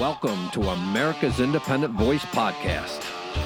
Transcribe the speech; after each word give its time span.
Welcome 0.00 0.48
to 0.52 0.62
America's 0.62 1.40
Independent 1.40 1.92
Voice 1.92 2.24
Podcast. 2.24 3.04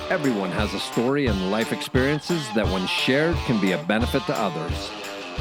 Everyone 0.09 0.53
has 0.53 0.73
a 0.73 0.79
story 0.79 1.27
and 1.27 1.51
life 1.51 1.73
experiences 1.73 2.47
that, 2.55 2.65
when 2.69 2.87
shared, 2.87 3.35
can 3.39 3.61
be 3.61 3.73
a 3.73 3.83
benefit 3.83 4.23
to 4.27 4.39
others. 4.39 4.89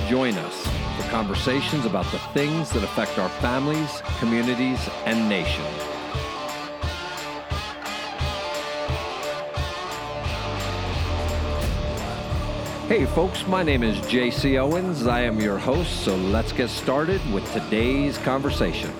Join 0.09 0.33
us 0.33 0.63
for 0.97 1.07
conversations 1.11 1.85
about 1.85 2.11
the 2.11 2.17
things 2.33 2.71
that 2.71 2.83
affect 2.83 3.19
our 3.19 3.29
families, 3.29 4.01
communities, 4.17 4.79
and 5.05 5.29
nation. 5.29 5.63
Hey, 12.87 13.05
folks, 13.13 13.45
my 13.45 13.61
name 13.61 13.83
is 13.83 13.99
JC 14.07 14.59
Owens. 14.59 15.05
I 15.05 15.21
am 15.21 15.39
your 15.39 15.59
host, 15.59 16.03
so 16.03 16.15
let's 16.15 16.51
get 16.51 16.71
started 16.71 17.21
with 17.31 17.45
today's 17.53 18.17
conversation. 18.17 18.91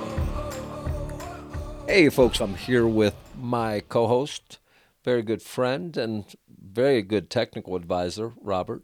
Hey, 1.94 2.10
folks, 2.10 2.42
I'm 2.42 2.56
here 2.56 2.88
with 2.88 3.14
my 3.40 3.82
co 3.82 4.08
host, 4.08 4.58
very 5.04 5.22
good 5.22 5.44
friend, 5.44 5.96
and 5.96 6.26
very 6.50 7.04
good 7.04 7.30
technical 7.30 7.76
advisor, 7.76 8.34
Robert. 8.42 8.82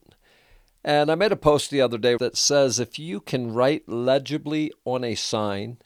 And 0.83 1.09
I 1.09 1.15
made 1.15 1.31
a 1.31 1.35
post 1.35 1.71
the 1.71 1.81
other 1.81 1.97
day 1.97 2.17
that 2.17 2.37
says 2.37 2.79
if 2.79 2.99
you 2.99 3.19
can 3.19 3.51
write 3.51 3.89
legibly 3.89 4.71
on 4.85 5.03
a 5.03 5.15
sign 5.15 5.79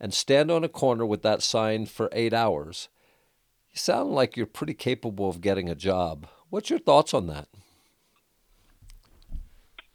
and 0.00 0.14
stand 0.14 0.50
on 0.50 0.64
a 0.64 0.68
corner 0.70 1.04
with 1.04 1.20
that 1.24 1.42
sign 1.42 1.84
for 1.84 2.08
eight 2.12 2.32
hours, 2.32 2.88
you 3.70 3.76
sound 3.76 4.12
like 4.12 4.34
you're 4.34 4.46
pretty 4.46 4.72
capable 4.72 5.28
of 5.28 5.42
getting 5.42 5.68
a 5.68 5.74
job. 5.74 6.26
What's 6.48 6.70
your 6.70 6.78
thoughts 6.78 7.12
on 7.12 7.26
that? 7.26 7.48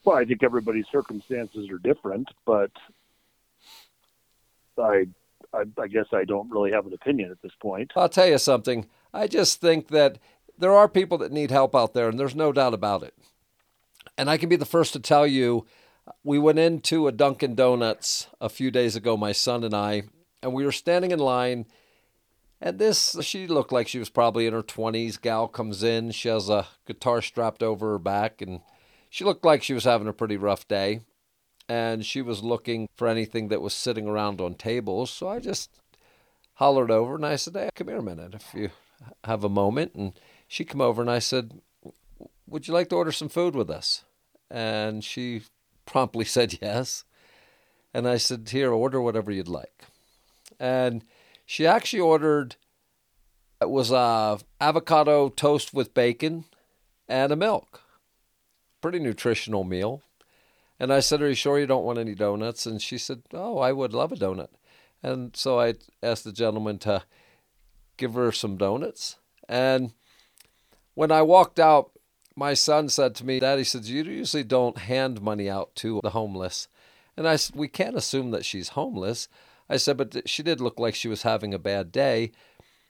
Well, 0.06 0.18
I 0.18 0.26
think 0.26 0.44
everybody's 0.44 0.86
circumstances 0.92 1.72
are 1.72 1.80
different, 1.80 2.28
but 2.46 2.70
I, 4.78 5.08
I, 5.54 5.64
I 5.80 5.88
guess 5.88 6.06
I 6.14 6.24
don't 6.24 6.50
really 6.50 6.72
have 6.72 6.86
an 6.86 6.94
opinion 6.94 7.32
at 7.32 7.42
this 7.42 7.52
point. 7.62 7.92
I'll 7.96 8.10
tell 8.10 8.28
you 8.28 8.38
something. 8.38 8.88
I 9.14 9.28
just 9.28 9.60
think 9.60 9.90
that 9.90 10.18
there 10.58 10.74
are 10.74 10.88
people 10.88 11.18
that 11.20 11.32
need 11.32 11.52
help 11.52 11.76
out 11.76 11.94
there, 11.94 12.08
and 12.08 12.20
there's 12.20 12.36
no 12.36 12.52
doubt 12.52 12.74
about 12.74 13.04
it. 13.04 13.14
And 14.18 14.30
I 14.30 14.38
can 14.38 14.50
be 14.50 14.56
the 14.56 14.66
first 14.66 14.94
to 14.94 15.00
tell 15.00 15.26
you, 15.28 15.66
we 16.24 16.40
went 16.40 16.60
into 16.60 17.08
a 17.08 17.12
Dunkin' 17.12 17.56
Donuts 17.56 18.28
a 18.40 18.50
few 18.50 18.72
days 18.72 18.96
ago, 18.96 19.18
my 19.18 19.32
son 19.32 19.64
and 19.64 19.74
I, 19.74 20.04
and 20.42 20.54
we 20.54 20.66
were 20.66 20.72
standing 20.72 21.12
in 21.12 21.20
line. 21.20 21.66
And 22.60 22.78
this, 22.78 23.16
she 23.22 23.48
looked 23.48 23.72
like 23.72 23.88
she 23.88 24.00
was 24.00 24.10
probably 24.10 24.46
in 24.46 24.54
her 24.54 24.62
20s. 24.62 25.20
Gal 25.20 25.48
comes 25.48 25.82
in. 25.82 26.12
She 26.12 26.30
has 26.30 26.48
a 26.48 26.68
guitar 26.86 27.22
strapped 27.22 27.64
over 27.64 27.92
her 27.92 28.00
back, 28.00 28.42
and 28.42 28.62
she 29.10 29.24
looked 29.24 29.46
like 29.46 29.64
she 29.64 29.74
was 29.74 29.84
having 29.84 30.08
a 30.08 30.14
pretty 30.14 30.38
rough 30.38 30.68
day, 30.68 31.02
and 31.72 32.06
she 32.06 32.22
was 32.22 32.44
looking 32.44 32.90
for 32.98 33.08
anything 33.08 33.48
that 33.48 33.62
was 33.62 33.74
sitting 33.74 34.06
around 34.06 34.42
on 34.42 34.56
tables. 34.56 35.10
So 35.10 35.30
I 35.30 35.40
just 35.40 35.70
hollered 36.56 36.92
over 36.92 37.16
and 37.16 37.26
I 37.26 37.38
said, 37.38 37.54
Hey, 37.54 37.70
come 37.74 37.88
here 37.88 38.00
a 38.00 38.04
minute 38.04 38.34
if 38.34 38.54
you 38.54 38.72
have 39.24 39.46
a 39.46 39.50
moment. 39.50 39.96
And 39.96 40.20
she 40.50 40.66
came 40.66 40.82
over 40.82 41.02
and 41.02 41.10
I 41.10 41.20
said, 41.20 41.62
Would 42.46 42.68
you 42.68 42.74
like 42.74 42.90
to 42.90 42.98
order 42.98 43.14
some 43.14 43.30
food 43.30 43.56
with 43.56 43.70
us? 43.70 44.04
And 44.50 45.02
she 45.02 45.44
promptly 45.86 46.26
said 46.36 46.60
yes. 46.62 47.06
And 47.94 48.06
I 48.06 48.18
said, 48.18 48.50
Here, 48.50 48.74
order 48.74 49.02
whatever 49.02 49.32
you'd 49.32 49.48
like. 49.48 49.86
And 50.60 51.06
she 51.46 51.66
actually 51.66 52.02
ordered 52.02 52.58
it 53.62 53.70
was 53.70 53.92
a 53.92 54.40
avocado 54.60 55.30
toast 55.30 55.74
with 55.74 55.94
bacon 55.94 56.44
and 57.08 57.32
a 57.32 57.38
milk 57.38 57.82
pretty 58.82 59.00
nutritional 59.00 59.64
meal. 59.64 60.02
And 60.82 60.92
I 60.92 61.00
said, 61.00 61.22
Are 61.22 61.30
you 61.30 61.36
sure 61.36 61.60
you 61.60 61.68
don't 61.68 61.86
want 61.86 62.00
any 62.00 62.16
donuts? 62.16 62.66
And 62.66 62.82
she 62.82 62.98
said, 62.98 63.22
Oh, 63.36 63.60
I 63.60 63.72
would 63.72 63.94
love 63.94 64.12
a 64.12 64.16
donut. 64.16 64.48
And 65.04 65.36
so 65.38 65.60
I 65.60 65.76
asked 66.02 66.24
the 66.24 66.32
gentleman 66.32 66.80
to 66.80 67.04
give 67.98 68.16
her 68.16 68.32
some 68.32 68.58
donuts. 68.58 69.18
And 69.48 69.94
when 70.96 71.12
I 71.12 71.22
walked 71.22 71.60
out, 71.60 71.92
my 72.36 72.56
son 72.56 72.90
said 72.90 73.14
to 73.16 73.26
me, 73.28 73.40
Daddy 73.40 73.64
says, 73.64 73.92
You 73.92 74.04
usually 74.04 74.44
don't 74.44 74.80
hand 74.80 75.22
money 75.22 75.48
out 75.48 75.76
to 75.76 76.00
the 76.02 76.10
homeless. 76.10 76.68
And 77.16 77.28
I 77.28 77.36
said, 77.36 77.56
We 77.56 77.68
can't 77.68 77.96
assume 77.96 78.32
that 78.32 78.44
she's 78.44 78.70
homeless. 78.70 79.28
I 79.70 79.78
said, 79.78 79.98
But 79.98 80.28
she 80.28 80.42
did 80.42 80.60
look 80.60 80.80
like 80.80 80.96
she 80.96 81.08
was 81.08 81.22
having 81.22 81.54
a 81.54 81.60
bad 81.60 81.92
day. 81.92 82.32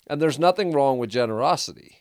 And 0.07 0.21
there's 0.21 0.39
nothing 0.39 0.71
wrong 0.71 0.97
with 0.97 1.09
generosity. 1.09 1.97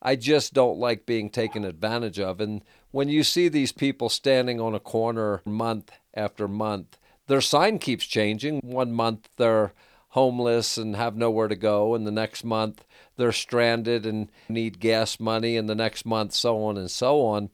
I 0.00 0.14
just 0.14 0.54
don't 0.54 0.78
like 0.78 1.04
being 1.04 1.30
taken 1.30 1.64
advantage 1.64 2.20
of. 2.20 2.40
And 2.40 2.62
when 2.90 3.08
you 3.08 3.22
see 3.22 3.48
these 3.48 3.72
people 3.72 4.08
standing 4.08 4.60
on 4.60 4.74
a 4.74 4.80
corner 4.80 5.42
month 5.44 5.90
after 6.14 6.48
month, 6.48 6.98
their 7.26 7.40
sign 7.40 7.78
keeps 7.78 8.04
changing. 8.04 8.60
One 8.64 8.92
month 8.92 9.28
they're 9.36 9.72
homeless 10.10 10.76
and 10.76 10.96
have 10.96 11.16
nowhere 11.16 11.48
to 11.48 11.56
go, 11.56 11.94
and 11.94 12.06
the 12.06 12.10
next 12.10 12.44
month 12.44 12.84
they're 13.16 13.32
stranded 13.32 14.04
and 14.06 14.30
need 14.48 14.80
gas 14.80 15.20
money, 15.20 15.56
and 15.56 15.68
the 15.68 15.74
next 15.74 16.04
month 16.04 16.32
so 16.32 16.62
on 16.64 16.76
and 16.76 16.90
so 16.90 17.22
on. 17.22 17.50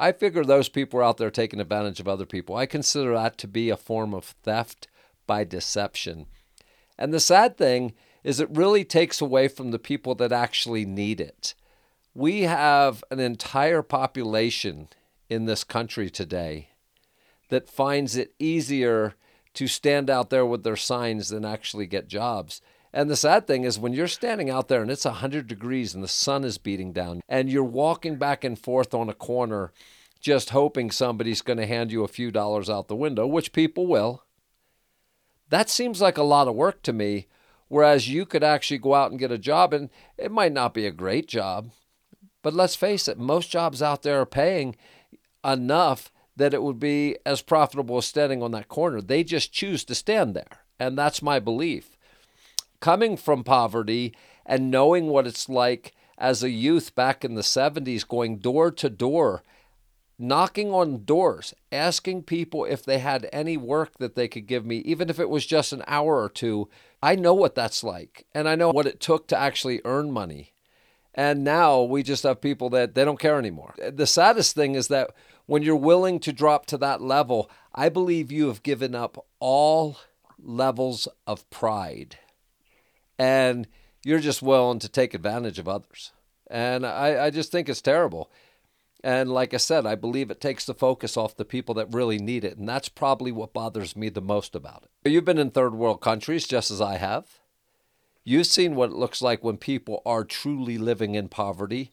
I 0.00 0.10
figure 0.10 0.44
those 0.44 0.68
people 0.68 0.98
are 0.98 1.04
out 1.04 1.18
there 1.18 1.30
taking 1.30 1.60
advantage 1.60 2.00
of 2.00 2.08
other 2.08 2.26
people. 2.26 2.56
I 2.56 2.66
consider 2.66 3.14
that 3.14 3.38
to 3.38 3.46
be 3.46 3.70
a 3.70 3.76
form 3.76 4.14
of 4.14 4.34
theft 4.42 4.88
by 5.28 5.44
deception. 5.44 6.26
And 6.98 7.14
the 7.14 7.20
sad 7.20 7.56
thing 7.56 7.94
is, 8.24 8.40
it 8.40 8.50
really 8.50 8.84
takes 8.84 9.20
away 9.20 9.46
from 9.46 9.70
the 9.70 9.78
people 9.78 10.14
that 10.16 10.32
actually 10.32 10.84
need 10.84 11.20
it. 11.20 11.54
We 12.14 12.42
have 12.42 13.02
an 13.10 13.20
entire 13.20 13.82
population 13.82 14.88
in 15.30 15.46
this 15.46 15.64
country 15.64 16.10
today 16.10 16.68
that 17.48 17.70
finds 17.70 18.16
it 18.16 18.34
easier 18.38 19.14
to 19.54 19.66
stand 19.66 20.10
out 20.10 20.30
there 20.30 20.44
with 20.44 20.62
their 20.62 20.76
signs 20.76 21.30
than 21.30 21.44
actually 21.44 21.86
get 21.86 22.08
jobs. 22.08 22.60
And 22.92 23.08
the 23.08 23.16
sad 23.16 23.46
thing 23.46 23.64
is, 23.64 23.78
when 23.78 23.94
you're 23.94 24.08
standing 24.08 24.50
out 24.50 24.68
there 24.68 24.82
and 24.82 24.90
it's 24.90 25.06
100 25.06 25.46
degrees 25.46 25.94
and 25.94 26.04
the 26.04 26.08
sun 26.08 26.44
is 26.44 26.58
beating 26.58 26.92
down, 26.92 27.22
and 27.28 27.48
you're 27.48 27.64
walking 27.64 28.16
back 28.16 28.44
and 28.44 28.58
forth 28.58 28.92
on 28.92 29.08
a 29.08 29.14
corner 29.14 29.72
just 30.20 30.50
hoping 30.50 30.90
somebody's 30.90 31.42
going 31.42 31.58
to 31.58 31.66
hand 31.66 31.90
you 31.90 32.04
a 32.04 32.08
few 32.08 32.30
dollars 32.30 32.68
out 32.68 32.88
the 32.88 32.94
window, 32.94 33.26
which 33.26 33.52
people 33.52 33.86
will, 33.86 34.22
that 35.48 35.68
seems 35.68 36.00
like 36.00 36.16
a 36.16 36.22
lot 36.22 36.48
of 36.48 36.54
work 36.54 36.82
to 36.82 36.92
me. 36.92 37.26
Whereas 37.68 38.08
you 38.08 38.26
could 38.26 38.44
actually 38.44 38.78
go 38.78 38.94
out 38.94 39.10
and 39.10 39.18
get 39.18 39.32
a 39.32 39.38
job, 39.38 39.72
and 39.72 39.88
it 40.18 40.30
might 40.30 40.52
not 40.52 40.74
be 40.74 40.86
a 40.86 40.90
great 40.90 41.26
job, 41.26 41.70
but 42.42 42.54
let's 42.54 42.76
face 42.76 43.08
it, 43.08 43.18
most 43.18 43.50
jobs 43.50 43.80
out 43.80 44.02
there 44.02 44.20
are 44.20 44.26
paying 44.26 44.76
enough 45.44 46.10
that 46.36 46.54
it 46.54 46.62
would 46.62 46.78
be 46.78 47.16
as 47.24 47.42
profitable 47.42 47.98
as 47.98 48.06
standing 48.06 48.42
on 48.42 48.52
that 48.52 48.68
corner. 48.68 49.00
They 49.00 49.22
just 49.24 49.52
choose 49.52 49.84
to 49.84 49.94
stand 49.94 50.34
there. 50.34 50.64
And 50.78 50.96
that's 50.96 51.22
my 51.22 51.38
belief. 51.38 51.96
Coming 52.80 53.16
from 53.16 53.44
poverty 53.44 54.14
and 54.44 54.70
knowing 54.70 55.06
what 55.06 55.26
it's 55.26 55.48
like 55.48 55.94
as 56.18 56.42
a 56.42 56.50
youth 56.50 56.94
back 56.94 57.24
in 57.24 57.34
the 57.34 57.42
70s, 57.42 58.06
going 58.06 58.38
door 58.38 58.70
to 58.70 58.90
door, 58.90 59.42
knocking 60.18 60.72
on 60.72 61.04
doors, 61.04 61.54
asking 61.70 62.22
people 62.22 62.64
if 62.64 62.84
they 62.84 62.98
had 62.98 63.28
any 63.32 63.56
work 63.56 63.98
that 63.98 64.14
they 64.14 64.28
could 64.28 64.46
give 64.46 64.64
me, 64.64 64.78
even 64.78 65.10
if 65.10 65.20
it 65.20 65.28
was 65.28 65.46
just 65.46 65.72
an 65.72 65.82
hour 65.86 66.20
or 66.20 66.28
two. 66.28 66.68
I 67.02 67.14
know 67.14 67.34
what 67.34 67.54
that's 67.54 67.84
like. 67.84 68.26
And 68.34 68.48
I 68.48 68.54
know 68.54 68.70
what 68.70 68.86
it 68.86 69.00
took 69.00 69.26
to 69.28 69.38
actually 69.38 69.80
earn 69.84 70.10
money. 70.10 70.52
And 71.14 71.44
now 71.44 71.82
we 71.82 72.02
just 72.02 72.22
have 72.22 72.40
people 72.40 72.70
that 72.70 72.94
they 72.94 73.04
don't 73.04 73.20
care 73.20 73.38
anymore. 73.38 73.74
The 73.90 74.06
saddest 74.06 74.54
thing 74.54 74.74
is 74.74 74.88
that 74.88 75.10
when 75.46 75.62
you're 75.62 75.76
willing 75.76 76.20
to 76.20 76.32
drop 76.32 76.66
to 76.66 76.78
that 76.78 77.02
level, 77.02 77.50
I 77.74 77.88
believe 77.88 78.32
you 78.32 78.46
have 78.48 78.62
given 78.62 78.94
up 78.94 79.26
all 79.38 79.98
levels 80.38 81.08
of 81.26 81.48
pride. 81.50 82.16
And 83.18 83.68
you're 84.04 84.20
just 84.20 84.42
willing 84.42 84.78
to 84.80 84.88
take 84.88 85.14
advantage 85.14 85.58
of 85.58 85.68
others. 85.68 86.12
And 86.50 86.86
I, 86.86 87.26
I 87.26 87.30
just 87.30 87.52
think 87.52 87.68
it's 87.68 87.82
terrible. 87.82 88.30
And 89.04 89.30
like 89.30 89.52
I 89.52 89.58
said, 89.58 89.84
I 89.84 89.96
believe 89.96 90.30
it 90.30 90.40
takes 90.40 90.64
the 90.64 90.74
focus 90.74 91.16
off 91.16 91.36
the 91.36 91.44
people 91.44 91.74
that 91.74 91.92
really 91.92 92.18
need 92.18 92.44
it. 92.44 92.56
And 92.56 92.68
that's 92.68 92.88
probably 92.88 93.32
what 93.32 93.52
bothers 93.52 93.96
me 93.96 94.08
the 94.08 94.20
most 94.20 94.54
about 94.54 94.84
it. 95.04 95.10
You've 95.10 95.24
been 95.24 95.38
in 95.38 95.50
third 95.50 95.74
world 95.74 96.00
countries 96.00 96.46
just 96.46 96.70
as 96.70 96.80
I 96.80 96.96
have. 96.98 97.26
You've 98.24 98.46
seen 98.46 98.74
what 98.74 98.90
it 98.90 98.96
looks 98.96 99.20
like 99.20 99.42
when 99.42 99.56
people 99.56 100.00
are 100.06 100.24
truly 100.24 100.78
living 100.78 101.14
in 101.14 101.28
poverty. 101.28 101.92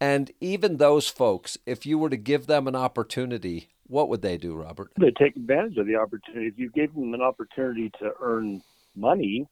And 0.00 0.32
even 0.40 0.78
those 0.78 1.08
folks, 1.08 1.58
if 1.66 1.84
you 1.84 1.98
were 1.98 2.10
to 2.10 2.16
give 2.16 2.46
them 2.46 2.66
an 2.66 2.74
opportunity, 2.74 3.68
what 3.86 4.08
would 4.08 4.22
they 4.22 4.38
do, 4.38 4.54
Robert? 4.54 4.92
They 4.98 5.10
take 5.10 5.36
advantage 5.36 5.76
of 5.76 5.86
the 5.86 5.96
opportunity. 5.96 6.46
If 6.46 6.58
you 6.58 6.70
gave 6.70 6.94
them 6.94 7.12
an 7.14 7.20
opportunity 7.20 7.90
to 8.00 8.12
earn 8.20 8.62
money, 8.96 9.46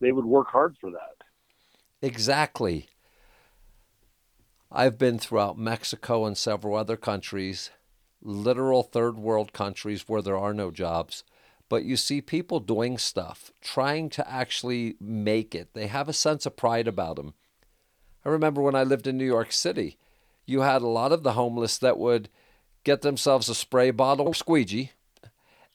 they 0.00 0.12
would 0.12 0.24
work 0.24 0.48
hard 0.48 0.76
for 0.80 0.90
that. 0.90 1.16
Exactly. 2.00 2.88
I've 4.72 4.98
been 4.98 5.18
throughout 5.18 5.58
Mexico 5.58 6.24
and 6.24 6.36
several 6.36 6.76
other 6.76 6.96
countries, 6.96 7.70
literal 8.22 8.82
third 8.82 9.18
world 9.18 9.52
countries 9.52 10.08
where 10.08 10.22
there 10.22 10.38
are 10.38 10.54
no 10.54 10.70
jobs 10.70 11.22
but 11.68 11.84
you 11.84 11.96
see 11.96 12.20
people 12.20 12.60
doing 12.60 12.98
stuff, 12.98 13.50
trying 13.60 14.08
to 14.10 14.30
actually 14.30 14.96
make 15.00 15.54
it. 15.54 15.74
They 15.74 15.86
have 15.86 16.08
a 16.08 16.12
sense 16.12 16.46
of 16.46 16.56
pride 16.56 16.88
about 16.88 17.16
them. 17.16 17.34
I 18.24 18.30
remember 18.30 18.62
when 18.62 18.74
I 18.74 18.84
lived 18.84 19.06
in 19.06 19.16
New 19.16 19.26
York 19.26 19.52
City, 19.52 19.98
you 20.46 20.60
had 20.62 20.82
a 20.82 20.86
lot 20.86 21.12
of 21.12 21.22
the 21.22 21.32
homeless 21.32 21.78
that 21.78 21.98
would 21.98 22.28
get 22.84 23.02
themselves 23.02 23.48
a 23.48 23.54
spray 23.54 23.90
bottle 23.90 24.28
or 24.28 24.34
squeegee 24.34 24.92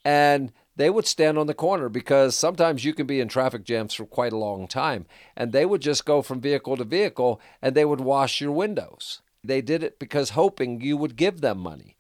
and 0.04 0.52
they 0.76 0.90
would 0.90 1.06
stand 1.06 1.38
on 1.38 1.48
the 1.48 1.54
corner 1.54 1.88
because 1.88 2.36
sometimes 2.36 2.84
you 2.84 2.94
can 2.94 3.06
be 3.06 3.20
in 3.20 3.28
traffic 3.28 3.64
jams 3.64 3.94
for 3.94 4.06
quite 4.06 4.34
a 4.34 4.38
long 4.38 4.68
time. 4.68 5.06
And 5.36 5.52
they 5.52 5.66
would 5.66 5.82
just 5.82 6.06
go 6.06 6.22
from 6.22 6.42
vehicle 6.42 6.78
to 6.78 6.84
vehicle 6.84 7.40
and 7.62 7.76
they 7.76 7.86
would 7.86 8.02
wash 8.02 8.42
your 8.42 8.52
windows. 8.52 9.22
They 9.44 9.62
did 9.62 9.84
it 9.84 10.00
because 10.00 10.32
hoping 10.32 10.82
you 10.82 10.98
would 10.98 11.16
give 11.16 11.42
them 11.42 11.60
money. 11.60 11.93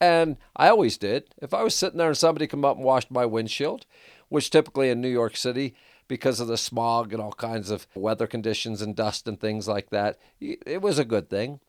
And 0.00 0.36
I 0.54 0.68
always 0.68 0.98
did. 0.98 1.34
If 1.38 1.54
I 1.54 1.62
was 1.62 1.74
sitting 1.74 1.98
there 1.98 2.08
and 2.08 2.16
somebody 2.16 2.46
come 2.46 2.64
up 2.64 2.76
and 2.76 2.84
washed 2.84 3.10
my 3.10 3.24
windshield, 3.24 3.86
which 4.28 4.50
typically 4.50 4.90
in 4.90 5.00
New 5.00 5.08
York 5.08 5.36
City, 5.36 5.74
because 6.08 6.38
of 6.38 6.48
the 6.48 6.56
smog 6.56 7.12
and 7.12 7.20
all 7.20 7.32
kinds 7.32 7.70
of 7.70 7.86
weather 7.94 8.26
conditions 8.26 8.80
and 8.82 8.94
dust 8.94 9.26
and 9.26 9.40
things 9.40 9.66
like 9.66 9.90
that, 9.90 10.18
it 10.40 10.82
was 10.82 10.98
a 10.98 11.04
good 11.04 11.28
thing. 11.28 11.60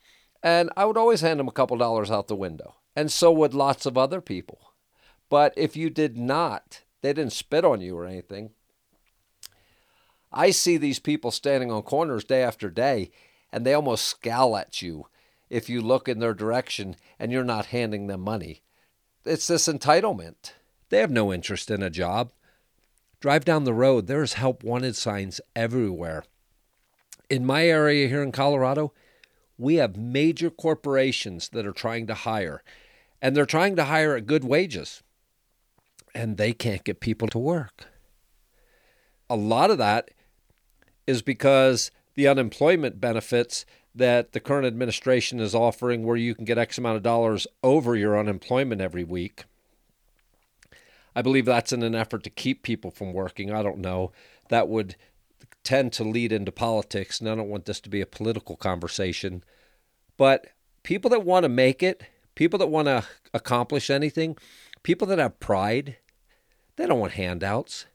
And 0.43 0.69
I 0.77 0.85
would 0.85 0.97
always 0.97 1.21
hand 1.21 1.39
them 1.39 1.47
a 1.47 1.53
couple 1.53 1.77
dollars 1.77 2.11
out 2.11 2.27
the 2.27 2.35
window. 2.35 2.75
And 2.95 3.11
so 3.11 3.31
would 3.31 3.53
lots 3.53 3.85
of 3.85 3.97
other 3.97 4.21
people. 4.21 4.73
But 5.29 5.53
if 5.57 5.75
you 5.75 5.89
did 5.89 6.17
not, 6.17 6.83
they 7.01 7.13
didn't 7.13 7.33
spit 7.33 7.65
on 7.65 7.81
you 7.81 7.97
or 7.97 8.05
anything. 8.05 8.51
I 10.31 10.51
see 10.51 10.77
these 10.77 10.99
people 10.99 11.31
standing 11.31 11.71
on 11.71 11.81
corners 11.81 12.23
day 12.23 12.43
after 12.43 12.69
day, 12.69 13.11
and 13.51 13.65
they 13.65 13.73
almost 13.73 14.05
scowl 14.05 14.55
at 14.57 14.81
you 14.81 15.07
if 15.49 15.69
you 15.69 15.81
look 15.81 16.07
in 16.07 16.19
their 16.19 16.33
direction 16.33 16.95
and 17.19 17.31
you're 17.31 17.43
not 17.43 17.67
handing 17.67 18.07
them 18.07 18.21
money. 18.21 18.61
It's 19.25 19.47
this 19.47 19.67
entitlement. 19.67 20.53
They 20.89 20.99
have 20.99 21.11
no 21.11 21.33
interest 21.33 21.69
in 21.69 21.83
a 21.83 21.89
job. 21.89 22.31
Drive 23.19 23.45
down 23.45 23.63
the 23.63 23.73
road, 23.73 24.07
there's 24.07 24.33
help 24.33 24.63
wanted 24.63 24.95
signs 24.95 25.41
everywhere. 25.55 26.23
In 27.29 27.45
my 27.45 27.65
area 27.65 28.07
here 28.07 28.21
in 28.21 28.31
Colorado, 28.31 28.93
we 29.57 29.75
have 29.75 29.97
major 29.97 30.49
corporations 30.49 31.49
that 31.49 31.65
are 31.65 31.73
trying 31.73 32.07
to 32.07 32.13
hire, 32.13 32.63
and 33.21 33.35
they're 33.35 33.45
trying 33.45 33.75
to 33.75 33.85
hire 33.85 34.15
at 34.15 34.27
good 34.27 34.43
wages, 34.43 35.01
and 36.13 36.37
they 36.37 36.53
can't 36.53 36.83
get 36.83 36.99
people 36.99 37.27
to 37.29 37.39
work. 37.39 37.85
A 39.29 39.35
lot 39.35 39.71
of 39.71 39.77
that 39.79 40.11
is 41.07 41.21
because 41.21 41.91
the 42.13 42.27
unemployment 42.27 43.01
benefits 43.01 43.65
that 43.97 44.31
the 44.31 44.39
current 44.39 44.65
administration 44.65 45.39
is 45.39 45.55
offering, 45.55 46.03
where 46.03 46.15
you 46.15 46.35
can 46.35 46.45
get 46.45 46.57
X 46.57 46.77
amount 46.77 46.97
of 46.97 47.03
dollars 47.03 47.47
over 47.63 47.95
your 47.95 48.17
unemployment 48.17 48.81
every 48.81 49.03
week. 49.03 49.45
I 51.15 51.21
believe 51.21 51.45
that's 51.45 51.73
in 51.73 51.81
an 51.81 51.95
effort 51.95 52.23
to 52.23 52.29
keep 52.29 52.61
people 52.61 52.91
from 52.91 53.11
working. 53.11 53.51
I 53.51 53.63
don't 53.63 53.79
know. 53.79 54.11
That 54.49 54.67
would 54.67 54.95
tend 55.63 55.91
to 55.93 56.03
lead 56.03 56.31
into 56.31 56.51
politics, 56.51 57.19
and 57.19 57.29
I 57.29 57.35
don't 57.35 57.49
want 57.49 57.65
this 57.65 57.79
to 57.81 57.89
be 57.89 58.01
a 58.01 58.05
political 58.05 58.55
conversation. 58.55 59.43
But 60.15 60.47
people 60.83 61.09
that 61.09 61.25
want 61.25 61.43
to 61.43 61.49
make 61.49 61.81
it, 61.83 62.03
people 62.35 62.59
that 62.59 62.67
want 62.67 62.87
to 62.87 63.03
accomplish 63.33 63.89
anything, 63.89 64.37
people 64.83 65.07
that 65.07 65.19
have 65.19 65.39
pride, 65.39 65.97
they 66.75 66.85
don't 66.85 66.99
want 66.99 67.13
handouts. 67.13 67.87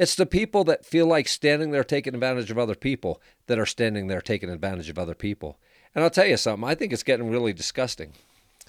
It's 0.00 0.14
the 0.14 0.24
people 0.24 0.64
that 0.64 0.86
feel 0.86 1.04
like 1.04 1.28
standing 1.28 1.72
there 1.72 1.84
taking 1.84 2.14
advantage 2.14 2.50
of 2.50 2.56
other 2.56 2.74
people 2.74 3.20
that 3.48 3.58
are 3.58 3.66
standing 3.66 4.06
there 4.06 4.22
taking 4.22 4.48
advantage 4.48 4.88
of 4.88 4.98
other 4.98 5.14
people. 5.14 5.58
And 5.94 6.02
I'll 6.02 6.08
tell 6.08 6.24
you 6.24 6.38
something, 6.38 6.66
I 6.66 6.74
think 6.74 6.94
it's 6.94 7.02
getting 7.02 7.28
really 7.28 7.52
disgusting. 7.52 8.14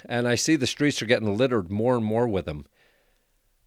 And 0.04 0.28
I 0.28 0.34
see 0.34 0.56
the 0.56 0.66
streets 0.66 1.00
are 1.00 1.06
getting 1.06 1.34
littered 1.34 1.70
more 1.70 1.96
and 1.96 2.04
more 2.04 2.28
with 2.28 2.44
them. 2.44 2.66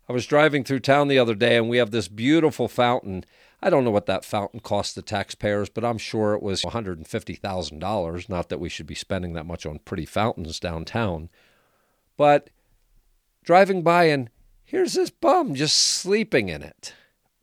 I 0.08 0.14
was 0.14 0.28
driving 0.28 0.64
through 0.64 0.82
town 0.82 1.08
the 1.08 1.18
other 1.18 1.34
day 1.34 1.58
and 1.58 1.68
we 1.68 1.78
have 1.78 1.90
this 1.90 2.08
beautiful 2.08 2.68
fountain. 2.68 3.26
I 3.64 3.72
don't 3.72 3.84
know 3.84 3.90
what 3.90 4.06
that 4.06 4.26
fountain 4.26 4.60
cost 4.60 4.94
the 4.94 5.02
taxpayers, 5.02 5.70
but 5.70 5.84
I'm 5.84 5.98
sure 5.98 6.36
it 6.36 6.44
was 6.44 6.62
$150,000. 6.62 8.30
Not 8.30 8.50
that 8.50 8.60
we 8.60 8.70
should 8.70 8.86
be 8.86 8.94
spending 8.94 9.34
that 9.34 9.48
much 9.48 9.66
on 9.66 9.80
pretty 9.80 10.06
fountains 10.06 10.60
downtown. 10.60 11.30
But 12.16 12.52
driving 13.44 13.82
by 13.82 14.04
and 14.04 14.30
here's 14.64 14.94
this 14.94 15.10
bum 15.10 15.56
just 15.56 15.76
sleeping 15.76 16.50
in 16.50 16.62
it 16.62 16.94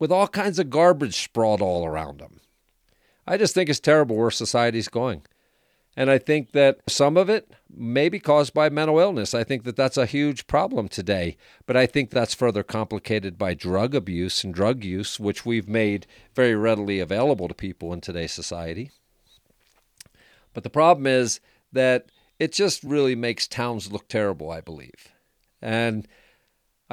with 0.02 0.10
all 0.10 0.26
kinds 0.26 0.58
of 0.58 0.69
garbage 0.69 1.14
sprawled 1.14 1.62
all 1.62 1.87
around 1.87 2.19
them. 2.19 2.40
I 3.25 3.37
just 3.37 3.54
think 3.54 3.70
it's 3.70 3.78
terrible 3.78 4.16
where 4.16 4.32
society's 4.32 4.88
going. 4.88 5.22
And 5.96 6.10
I 6.10 6.19
think 6.19 6.50
that 6.50 6.81
some 6.88 7.16
of 7.16 7.31
it 7.31 7.52
may 7.72 8.08
be 8.08 8.19
caused 8.19 8.52
by 8.52 8.69
mental 8.69 8.99
illness. 8.99 9.32
I 9.32 9.44
think 9.44 9.62
that 9.62 9.76
that's 9.76 9.96
a 9.96 10.06
huge 10.06 10.49
problem 10.49 10.88
today. 10.88 11.37
But 11.66 11.76
I 11.76 11.87
think 11.87 12.10
that's 12.10 12.34
further 12.34 12.64
complicated 12.64 13.38
by 13.38 13.54
drug 13.54 13.94
abuse 13.94 14.43
and 14.43 14.52
drug 14.52 14.82
use, 14.82 15.20
which 15.20 15.46
we've 15.46 15.69
made 15.69 16.08
very 16.34 16.56
readily 16.56 16.99
available 16.99 17.46
to 17.46 17.54
people 17.54 17.93
in 17.93 18.00
today's 18.00 18.32
society. 18.32 18.90
But 20.52 20.64
the 20.64 20.69
problem 20.69 21.06
is 21.06 21.38
that 21.70 22.06
it 22.40 22.50
just 22.50 22.82
really 22.82 23.14
makes 23.14 23.46
towns 23.46 23.93
look 23.93 24.08
terrible, 24.08 24.50
I 24.50 24.62
believe. 24.62 25.12
And 25.60 26.08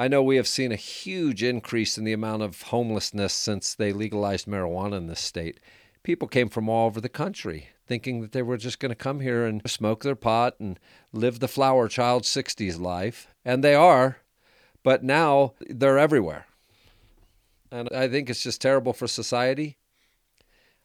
I 0.00 0.08
know 0.08 0.22
we 0.22 0.36
have 0.36 0.48
seen 0.48 0.72
a 0.72 0.76
huge 0.76 1.42
increase 1.42 1.98
in 1.98 2.04
the 2.04 2.14
amount 2.14 2.40
of 2.42 2.62
homelessness 2.62 3.34
since 3.34 3.74
they 3.74 3.92
legalized 3.92 4.46
marijuana 4.46 4.96
in 4.96 5.08
this 5.08 5.20
state. 5.20 5.60
People 6.02 6.26
came 6.26 6.48
from 6.48 6.70
all 6.70 6.86
over 6.86 7.02
the 7.02 7.10
country 7.10 7.68
thinking 7.86 8.22
that 8.22 8.32
they 8.32 8.40
were 8.40 8.56
just 8.56 8.80
going 8.80 8.88
to 8.88 8.94
come 8.96 9.20
here 9.20 9.44
and 9.44 9.60
smoke 9.70 10.02
their 10.02 10.14
pot 10.14 10.54
and 10.58 10.80
live 11.12 11.38
the 11.38 11.48
flower 11.48 11.86
child 11.86 12.22
60s 12.22 12.80
life. 12.80 13.28
And 13.44 13.62
they 13.62 13.74
are, 13.74 14.20
but 14.82 15.04
now 15.04 15.52
they're 15.68 15.98
everywhere. 15.98 16.46
And 17.70 17.90
I 17.94 18.08
think 18.08 18.30
it's 18.30 18.42
just 18.42 18.62
terrible 18.62 18.94
for 18.94 19.06
society. 19.06 19.76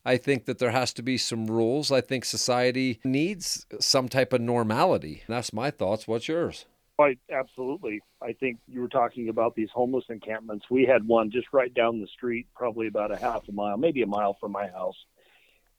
I 0.04 0.18
think 0.18 0.44
that 0.44 0.60
there 0.60 0.72
has 0.72 0.92
to 0.92 1.02
be 1.02 1.18
some 1.18 1.48
rules. 1.48 1.90
I 1.90 2.02
think 2.02 2.26
society 2.26 3.00
needs 3.06 3.66
some 3.80 4.10
type 4.10 4.34
of 4.34 4.42
normality. 4.42 5.24
That's 5.30 5.54
my 5.54 5.72
thoughts. 5.72 6.06
What's 6.06 6.28
yours? 6.28 6.66
Absolutely. 7.30 8.02
I 8.22 8.34
think 8.34 8.60
you 8.68 8.80
were 8.80 8.88
talking 8.88 9.30
about 9.30 9.56
these 9.56 9.70
homeless 9.74 10.06
encampments. 10.10 10.66
We 10.70 10.86
had 10.86 11.06
one 11.06 11.30
just 11.30 11.48
right 11.52 11.74
down 11.74 12.00
the 12.00 12.08
street, 12.08 12.48
probably 12.56 12.88
about 12.88 13.12
a 13.12 13.18
half 13.18 13.48
a 13.50 13.52
mile, 13.52 13.78
maybe 13.78 14.02
a 14.02 14.08
mile 14.08 14.38
from 14.40 14.54
my 14.54 14.68
house. 14.68 14.96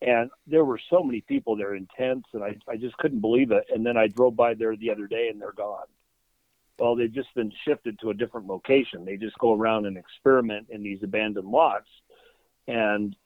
And 0.02 0.30
there 0.46 0.64
were 0.64 0.78
so 0.90 1.02
many 1.02 1.22
people 1.22 1.56
there 1.56 1.74
in 1.74 1.88
tents, 1.96 2.28
and 2.34 2.44
I, 2.44 2.56
I 2.68 2.76
just 2.76 2.98
couldn't 2.98 3.20
believe 3.20 3.50
it. 3.50 3.64
And 3.74 3.84
then 3.84 3.96
I 3.96 4.08
drove 4.08 4.36
by 4.36 4.52
there 4.52 4.76
the 4.76 4.90
other 4.90 5.06
day, 5.06 5.28
and 5.30 5.40
they're 5.40 5.52
gone. 5.52 5.86
Well, 6.78 6.96
they've 6.96 7.12
just 7.12 7.34
been 7.34 7.50
shifted 7.66 7.98
to 8.00 8.10
a 8.10 8.14
different 8.14 8.46
location. 8.46 9.06
They 9.06 9.16
just 9.16 9.38
go 9.38 9.54
around 9.54 9.86
and 9.86 9.96
experiment 9.96 10.66
in 10.69 10.82
these 10.82 11.02
abandoned 11.02 11.48
lots. 11.48 11.88
And 12.69 13.16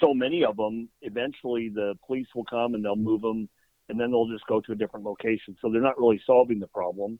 so 0.00 0.12
many 0.12 0.44
of 0.44 0.56
them, 0.56 0.88
eventually 1.02 1.68
the 1.68 1.96
police 2.06 2.26
will 2.34 2.44
come 2.44 2.74
and 2.74 2.84
they'll 2.84 2.96
move 2.96 3.22
them 3.22 3.48
and 3.88 4.00
then 4.00 4.10
they'll 4.10 4.28
just 4.28 4.46
go 4.46 4.60
to 4.60 4.72
a 4.72 4.74
different 4.74 5.06
location. 5.06 5.56
So 5.60 5.70
they're 5.70 5.80
not 5.80 5.98
really 5.98 6.20
solving 6.26 6.60
the 6.60 6.66
problem. 6.66 7.18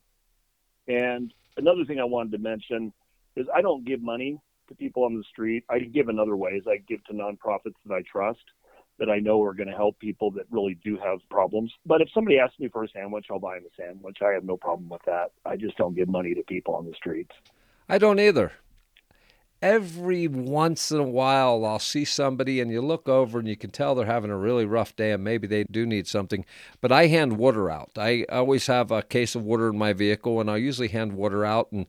And 0.88 1.32
another 1.56 1.84
thing 1.84 2.00
I 2.00 2.04
wanted 2.04 2.32
to 2.32 2.38
mention 2.38 2.92
is 3.34 3.46
I 3.54 3.62
don't 3.62 3.84
give 3.84 4.02
money 4.02 4.40
to 4.68 4.74
people 4.74 5.04
on 5.04 5.16
the 5.16 5.24
street. 5.24 5.64
I 5.68 5.78
give 5.78 6.08
in 6.08 6.18
other 6.18 6.36
ways. 6.36 6.62
I 6.68 6.78
give 6.78 7.04
to 7.04 7.12
nonprofits 7.12 7.74
that 7.86 7.94
I 7.94 8.02
trust 8.10 8.44
that 8.98 9.10
I 9.10 9.18
know 9.18 9.42
are 9.42 9.52
going 9.52 9.68
to 9.68 9.76
help 9.76 9.98
people 9.98 10.30
that 10.32 10.46
really 10.50 10.78
do 10.82 10.96
have 10.96 11.18
problems. 11.30 11.72
But 11.84 12.00
if 12.00 12.08
somebody 12.14 12.38
asks 12.38 12.58
me 12.58 12.68
for 12.68 12.84
a 12.84 12.88
sandwich, 12.88 13.26
I'll 13.30 13.38
buy 13.38 13.56
them 13.56 13.64
a 13.66 13.82
sandwich. 13.82 14.18
I 14.22 14.32
have 14.32 14.44
no 14.44 14.56
problem 14.56 14.88
with 14.88 15.02
that. 15.04 15.32
I 15.44 15.56
just 15.56 15.76
don't 15.76 15.94
give 15.94 16.08
money 16.08 16.34
to 16.34 16.42
people 16.42 16.74
on 16.74 16.86
the 16.86 16.94
streets. 16.94 17.34
I 17.88 17.98
don't 17.98 18.18
either 18.18 18.52
every 19.62 20.28
once 20.28 20.90
in 20.90 20.98
a 20.98 21.04
while 21.04 21.64
I'll 21.64 21.78
see 21.78 22.04
somebody 22.04 22.60
and 22.60 22.70
you 22.70 22.80
look 22.80 23.08
over 23.08 23.38
and 23.38 23.48
you 23.48 23.56
can 23.56 23.70
tell 23.70 23.94
they're 23.94 24.06
having 24.06 24.30
a 24.30 24.36
really 24.36 24.64
rough 24.64 24.94
day 24.96 25.12
and 25.12 25.24
maybe 25.24 25.46
they 25.46 25.64
do 25.64 25.86
need 25.86 26.06
something. 26.06 26.44
But 26.80 26.92
I 26.92 27.06
hand 27.06 27.38
water 27.38 27.70
out. 27.70 27.90
I 27.96 28.24
always 28.30 28.66
have 28.66 28.90
a 28.90 29.02
case 29.02 29.34
of 29.34 29.44
water 29.44 29.68
in 29.68 29.78
my 29.78 29.92
vehicle 29.92 30.40
and 30.40 30.50
I 30.50 30.56
usually 30.56 30.88
hand 30.88 31.12
water 31.12 31.44
out 31.44 31.72
and 31.72 31.86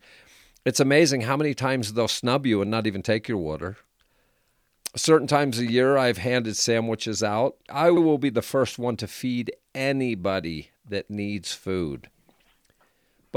it's 0.66 0.80
amazing 0.80 1.22
how 1.22 1.38
many 1.38 1.54
times 1.54 1.94
they'll 1.94 2.08
snub 2.08 2.46
you 2.46 2.62
and 2.62 2.70
not 2.70 2.88
even 2.88 3.02
take 3.02 3.28
your 3.28 3.38
water. 3.38 3.78
Certain 4.96 5.28
times 5.28 5.60
a 5.60 5.72
year 5.72 5.98
I've 5.98 6.18
handed 6.18 6.58
sandwiches 6.58 7.22
out. 7.22 7.58
I 7.70 7.92
will 7.92 8.18
be 8.18 8.30
the 8.30 8.42
first 8.42 8.80
one 8.80 8.98
to 8.98 9.08
feed 9.08 9.52
anybody 9.76 10.72
that 10.90 11.10
needs 11.10 11.54
food. 11.54 12.10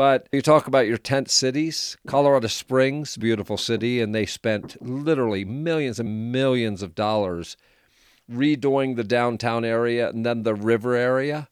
But 0.01 0.29
you 0.33 0.41
talk 0.41 0.67
about 0.67 0.87
your 0.87 0.97
tent 0.97 1.29
cities, 1.29 1.99
Colorado 2.07 2.47
Springs, 2.47 3.19
beautiful 3.19 3.59
city, 3.59 4.01
and 4.01 4.15
they 4.15 4.25
spent 4.25 4.81
literally 4.81 5.45
millions 5.45 6.01
and 6.01 6.33
millions 6.33 6.81
of 6.81 6.95
dollars 6.95 7.59
redoing 8.33 8.97
the 8.97 9.05
downtown 9.05 9.63
area 9.63 10.09
and 10.09 10.25
then 10.25 10.43
the 10.43 10.55
river 10.55 10.95
area 10.95 11.51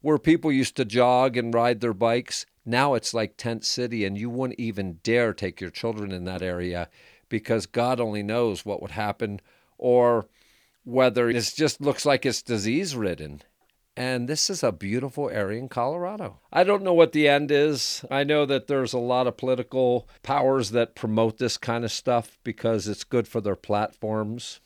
where 0.00 0.16
people 0.16 0.52
used 0.52 0.76
to 0.76 0.84
jog 0.84 1.36
and 1.36 1.52
ride 1.52 1.80
their 1.80 1.92
bikes. 1.92 2.46
Now 2.64 2.94
it's 2.94 3.14
like 3.14 3.36
tent 3.36 3.64
city, 3.64 4.04
and 4.04 4.16
you 4.16 4.30
wouldn't 4.30 4.60
even 4.60 5.00
dare 5.02 5.34
take 5.34 5.60
your 5.60 5.70
children 5.70 6.12
in 6.12 6.22
that 6.26 6.40
area 6.40 6.88
because 7.28 7.66
God 7.66 7.98
only 7.98 8.22
knows 8.22 8.64
what 8.64 8.80
would 8.80 8.92
happen 8.92 9.40
or 9.76 10.28
whether 10.84 11.28
it 11.28 11.52
just 11.56 11.80
looks 11.80 12.06
like 12.06 12.24
it's 12.24 12.42
disease 12.42 12.94
ridden. 12.94 13.42
And 13.96 14.26
this 14.26 14.48
is 14.48 14.62
a 14.62 14.72
beautiful 14.72 15.28
area 15.28 15.58
in 15.58 15.68
Colorado. 15.68 16.40
I 16.50 16.64
don't 16.64 16.82
know 16.82 16.94
what 16.94 17.12
the 17.12 17.28
end 17.28 17.50
is. 17.50 18.04
I 18.10 18.24
know 18.24 18.46
that 18.46 18.66
there's 18.66 18.94
a 18.94 18.98
lot 18.98 19.26
of 19.26 19.36
political 19.36 20.08
powers 20.22 20.70
that 20.70 20.94
promote 20.94 21.36
this 21.36 21.58
kind 21.58 21.84
of 21.84 21.92
stuff 21.92 22.38
because 22.42 22.88
it's 22.88 23.04
good 23.04 23.28
for 23.28 23.42
their 23.42 23.56
platforms. 23.56 24.60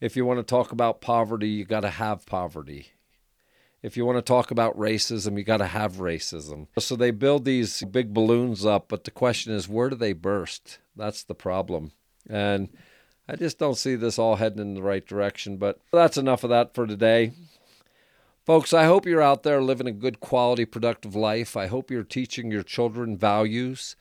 If 0.00 0.14
you 0.14 0.24
want 0.24 0.38
to 0.38 0.44
talk 0.44 0.70
about 0.70 1.00
poverty, 1.00 1.48
you 1.48 1.64
got 1.64 1.80
to 1.80 1.90
have 1.90 2.26
poverty. 2.26 2.92
if 3.82 3.96
you 3.96 4.04
want 4.04 4.18
to 4.18 4.22
talk 4.22 4.50
about 4.50 4.78
racism, 4.78 5.36
you 5.36 5.44
got 5.44 5.58
to 5.58 5.66
have 5.66 5.94
racism. 5.94 6.66
So 6.78 6.96
they 6.96 7.10
build 7.10 7.44
these 7.44 7.82
big 7.84 8.12
balloons 8.14 8.64
up, 8.66 8.88
but 8.88 9.04
the 9.04 9.10
question 9.10 9.52
is, 9.52 9.68
where 9.68 9.90
do 9.90 9.96
they 9.96 10.12
burst? 10.12 10.78
That's 10.94 11.24
the 11.24 11.34
problem. 11.34 11.92
And 12.28 12.68
I 13.28 13.36
just 13.36 13.58
don't 13.58 13.76
see 13.76 13.96
this 13.96 14.18
all 14.18 14.36
heading 14.36 14.60
in 14.60 14.74
the 14.74 14.82
right 14.82 15.06
direction. 15.06 15.56
But 15.56 15.80
that's 15.92 16.16
enough 16.16 16.44
of 16.44 16.50
that 16.50 16.74
for 16.74 16.86
today. 16.86 17.32
Folks, 18.46 18.72
I 18.72 18.84
hope 18.84 19.06
you're 19.06 19.20
out 19.20 19.42
there 19.42 19.60
living 19.60 19.88
a 19.88 19.92
good 19.92 20.20
quality, 20.20 20.64
productive 20.64 21.16
life. 21.16 21.56
I 21.56 21.66
hope 21.66 21.90
you're 21.90 22.04
teaching 22.04 22.48
your 22.48 22.62
children 22.62 23.16
values 23.16 23.96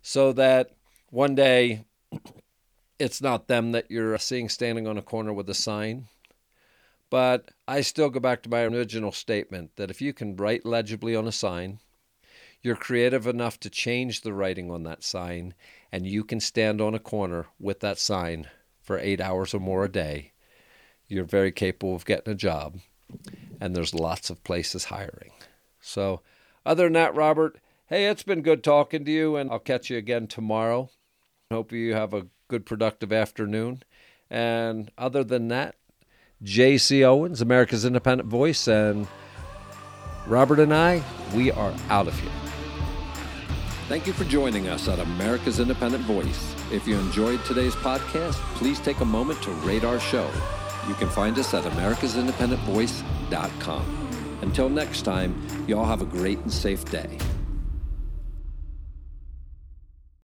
so 0.00 0.32
that 0.34 0.70
one 1.08 1.34
day 1.34 1.86
it's 3.00 3.20
not 3.20 3.48
them 3.48 3.72
that 3.72 3.90
you're 3.90 4.16
seeing 4.18 4.48
standing 4.48 4.86
on 4.86 4.96
a 4.96 5.02
corner 5.02 5.32
with 5.32 5.50
a 5.50 5.54
sign. 5.54 6.06
But 7.10 7.50
I 7.66 7.80
still 7.80 8.10
go 8.10 8.20
back 8.20 8.44
to 8.44 8.48
my 8.48 8.62
original 8.62 9.10
statement 9.10 9.72
that 9.74 9.90
if 9.90 10.00
you 10.00 10.12
can 10.12 10.36
write 10.36 10.64
legibly 10.64 11.16
on 11.16 11.26
a 11.26 11.32
sign, 11.32 11.80
you're 12.62 12.76
creative 12.76 13.26
enough 13.26 13.58
to 13.58 13.70
change 13.70 14.20
the 14.20 14.32
writing 14.32 14.70
on 14.70 14.84
that 14.84 15.02
sign, 15.02 15.52
and 15.90 16.06
you 16.06 16.22
can 16.22 16.38
stand 16.38 16.80
on 16.80 16.94
a 16.94 17.00
corner 17.00 17.46
with 17.58 17.80
that 17.80 17.98
sign 17.98 18.46
for 18.80 19.00
eight 19.00 19.20
hours 19.20 19.52
or 19.52 19.58
more 19.58 19.84
a 19.84 19.90
day, 19.90 20.30
you're 21.08 21.24
very 21.24 21.50
capable 21.50 21.96
of 21.96 22.04
getting 22.04 22.32
a 22.32 22.36
job. 22.36 22.78
And 23.60 23.76
there's 23.76 23.94
lots 23.94 24.30
of 24.30 24.42
places 24.42 24.86
hiring. 24.86 25.32
So, 25.80 26.22
other 26.64 26.84
than 26.84 26.94
that, 26.94 27.14
Robert, 27.14 27.58
hey, 27.86 28.06
it's 28.06 28.22
been 28.22 28.42
good 28.42 28.64
talking 28.64 29.04
to 29.04 29.10
you, 29.10 29.36
and 29.36 29.50
I'll 29.50 29.58
catch 29.58 29.90
you 29.90 29.98
again 29.98 30.26
tomorrow. 30.26 30.90
Hope 31.50 31.72
you 31.72 31.94
have 31.94 32.14
a 32.14 32.26
good, 32.48 32.64
productive 32.64 33.12
afternoon. 33.12 33.82
And 34.30 34.90
other 34.96 35.24
than 35.24 35.48
that, 35.48 35.74
J.C. 36.42 37.04
Owens, 37.04 37.40
America's 37.40 37.84
Independent 37.84 38.28
Voice, 38.28 38.66
and 38.66 39.06
Robert 40.26 40.58
and 40.58 40.72
I, 40.72 41.02
we 41.34 41.50
are 41.50 41.74
out 41.88 42.08
of 42.08 42.18
here. 42.18 42.30
Thank 43.88 44.06
you 44.06 44.12
for 44.12 44.24
joining 44.24 44.68
us 44.68 44.86
at 44.88 45.00
America's 45.00 45.58
Independent 45.58 46.04
Voice. 46.04 46.54
If 46.70 46.86
you 46.86 46.96
enjoyed 46.96 47.44
today's 47.44 47.74
podcast, 47.74 48.34
please 48.54 48.78
take 48.78 49.00
a 49.00 49.04
moment 49.04 49.42
to 49.42 49.50
rate 49.50 49.82
our 49.82 49.98
show. 49.98 50.30
You 50.86 50.94
can 50.94 51.08
find 51.08 51.36
us 51.38 51.52
at 51.52 51.66
Until 54.42 54.68
next 54.68 55.02
time, 55.02 55.34
y'all 55.66 55.84
have 55.84 56.02
a 56.02 56.06
great 56.06 56.38
and 56.38 56.52
safe 56.52 56.84
day. 56.90 57.18